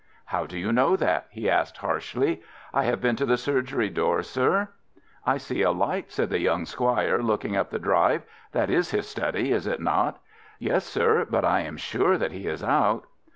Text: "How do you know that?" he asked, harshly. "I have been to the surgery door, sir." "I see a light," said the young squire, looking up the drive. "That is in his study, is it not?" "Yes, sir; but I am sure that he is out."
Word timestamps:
"How 0.25 0.47
do 0.47 0.57
you 0.57 0.73
know 0.73 0.95
that?" 0.95 1.27
he 1.29 1.47
asked, 1.47 1.77
harshly. 1.77 2.41
"I 2.73 2.85
have 2.85 3.01
been 3.01 3.15
to 3.17 3.25
the 3.27 3.37
surgery 3.37 3.87
door, 3.91 4.23
sir." 4.23 4.69
"I 5.27 5.37
see 5.37 5.61
a 5.61 5.69
light," 5.69 6.11
said 6.11 6.31
the 6.31 6.39
young 6.41 6.65
squire, 6.65 7.21
looking 7.21 7.55
up 7.55 7.69
the 7.69 7.77
drive. 7.77 8.23
"That 8.51 8.71
is 8.71 8.91
in 8.93 8.97
his 8.97 9.07
study, 9.07 9.51
is 9.51 9.67
it 9.67 9.79
not?" 9.79 10.19
"Yes, 10.57 10.85
sir; 10.85 11.27
but 11.29 11.45
I 11.45 11.59
am 11.59 11.77
sure 11.77 12.17
that 12.17 12.31
he 12.31 12.47
is 12.47 12.63
out." 12.63 13.03